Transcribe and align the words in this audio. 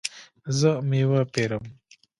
زه 0.59 0.71
میوه 0.89 1.21
پیرم 1.33 1.63